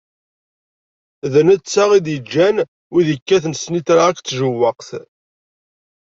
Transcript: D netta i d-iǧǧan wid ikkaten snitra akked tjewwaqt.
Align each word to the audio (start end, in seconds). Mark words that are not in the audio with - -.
D 1.33 1.35
netta 1.47 1.83
i 1.97 1.99
d-iǧǧan 2.05 2.57
wid 2.93 3.07
ikkaten 3.15 3.53
snitra 3.61 4.01
akked 4.07 4.25
tjewwaqt. 4.27 4.89